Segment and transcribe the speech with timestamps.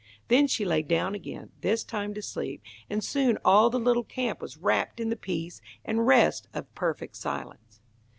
[0.29, 4.41] Then she lay down again, this time to sleep, and soon all the little camp
[4.41, 7.81] was wrapped in the peace and rest of perfect silence.